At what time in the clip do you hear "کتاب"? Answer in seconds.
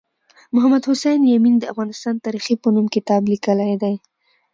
2.95-3.21